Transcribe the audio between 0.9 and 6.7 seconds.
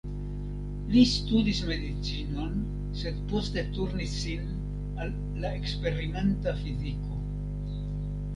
Li studis medicinon, sed poste turnis sin al la eksperimenta